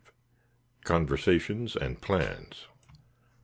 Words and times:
CONVERSATIONS 0.83 1.75
AND 1.75 2.01
PLANS. 2.01 2.65